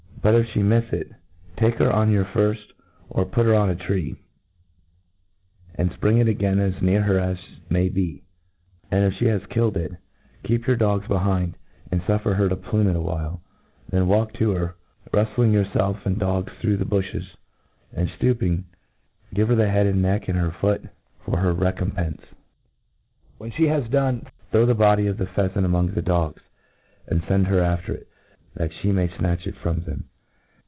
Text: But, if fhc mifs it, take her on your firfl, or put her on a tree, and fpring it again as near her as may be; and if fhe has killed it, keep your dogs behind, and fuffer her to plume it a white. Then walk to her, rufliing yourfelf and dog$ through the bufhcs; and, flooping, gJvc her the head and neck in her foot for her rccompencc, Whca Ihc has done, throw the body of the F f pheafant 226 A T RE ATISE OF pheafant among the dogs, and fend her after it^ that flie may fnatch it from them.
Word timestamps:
But, 0.23 0.35
if 0.35 0.45
fhc 0.49 0.61
mifs 0.63 0.93
it, 0.93 1.07
take 1.57 1.77
her 1.79 1.91
on 1.91 2.11
your 2.11 2.25
firfl, 2.25 2.59
or 3.09 3.25
put 3.25 3.47
her 3.47 3.55
on 3.55 3.71
a 3.71 3.75
tree, 3.75 4.17
and 5.73 5.89
fpring 5.89 6.21
it 6.21 6.27
again 6.27 6.59
as 6.59 6.79
near 6.79 7.01
her 7.01 7.17
as 7.19 7.39
may 7.71 7.89
be; 7.89 8.21
and 8.91 9.03
if 9.03 9.13
fhe 9.13 9.25
has 9.31 9.41
killed 9.49 9.75
it, 9.77 9.93
keep 10.43 10.67
your 10.67 10.75
dogs 10.75 11.07
behind, 11.07 11.57
and 11.91 12.01
fuffer 12.03 12.35
her 12.35 12.47
to 12.49 12.55
plume 12.55 12.85
it 12.87 12.95
a 12.95 13.01
white. 13.01 13.39
Then 13.89 14.07
walk 14.07 14.33
to 14.33 14.51
her, 14.51 14.75
rufliing 15.11 15.53
yourfelf 15.53 16.05
and 16.05 16.19
dog$ 16.19 16.51
through 16.61 16.77
the 16.77 16.85
bufhcs; 16.85 17.25
and, 17.91 18.11
flooping, 18.19 18.65
gJvc 19.33 19.47
her 19.47 19.55
the 19.55 19.71
head 19.71 19.87
and 19.87 20.03
neck 20.03 20.29
in 20.29 20.35
her 20.35 20.51
foot 20.51 20.87
for 21.25 21.37
her 21.39 21.51
rccompencc, 21.51 22.19
Whca 23.39 23.53
Ihc 23.53 23.67
has 23.69 23.89
done, 23.89 24.27
throw 24.51 24.67
the 24.67 24.75
body 24.75 25.07
of 25.07 25.17
the 25.17 25.23
F 25.23 25.29
f 25.29 25.35
pheafant 25.55 25.65
226 25.65 25.65
A 25.65 25.65
T 25.65 25.65
RE 25.65 25.65
ATISE 25.65 25.65
OF 25.65 25.65
pheafant 25.65 25.65
among 25.65 25.87
the 25.95 26.01
dogs, 26.03 26.43
and 27.07 27.23
fend 27.23 27.47
her 27.47 27.59
after 27.59 27.93
it^ 27.95 28.05
that 28.53 28.71
flie 28.83 28.91
may 28.91 29.07
fnatch 29.07 29.47
it 29.47 29.55
from 29.55 29.79
them. 29.85 30.05